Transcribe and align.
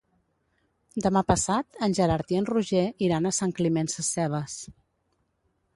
Demà 1.05 1.21
passat 1.31 1.81
en 1.87 1.93
Gerard 1.99 2.33
i 2.35 2.39
en 2.41 2.49
Roger 2.51 2.85
iran 3.09 3.27
a 3.27 3.35
Sant 3.41 3.55
Climent 3.61 3.95
Sescebes. 3.97 4.59